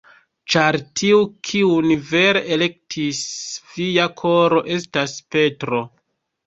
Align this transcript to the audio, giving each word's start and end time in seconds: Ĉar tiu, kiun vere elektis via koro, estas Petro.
Ĉar 0.53 0.77
tiu, 1.01 1.19
kiun 1.49 1.91
vere 2.13 2.43
elektis 2.57 3.23
via 3.77 4.09
koro, 4.25 4.67
estas 4.79 5.19
Petro. 5.37 5.89